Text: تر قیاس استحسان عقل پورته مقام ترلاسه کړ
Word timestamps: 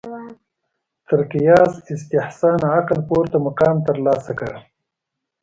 تر 1.07 1.19
قیاس 1.31 1.73
استحسان 1.93 2.59
عقل 2.75 2.97
پورته 3.07 3.37
مقام 3.47 3.75
ترلاسه 3.87 4.31
کړ 4.39 4.51